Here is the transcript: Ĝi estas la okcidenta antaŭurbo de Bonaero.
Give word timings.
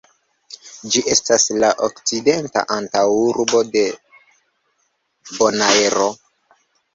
Ĝi 0.93 1.01
estas 1.15 1.43
la 1.63 1.67
okcidenta 1.87 2.63
antaŭurbo 2.77 3.61
de 3.77 3.85
Bonaero. 5.37 6.09